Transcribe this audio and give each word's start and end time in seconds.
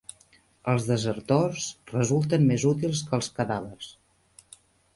Els 0.71 0.87
desertors 0.91 1.67
resulten 1.93 2.49
més 2.53 2.67
útils 2.73 3.05
que 3.11 3.17
els 3.21 3.31
cadàvers 3.39 3.95